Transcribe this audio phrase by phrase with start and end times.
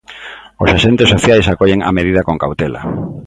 [0.63, 2.81] Os axentes sociais acollen a medida con cautela.